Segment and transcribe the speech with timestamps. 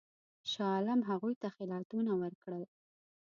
[0.51, 2.63] شاه عالم هغوی ته خلعتونه ورکړل.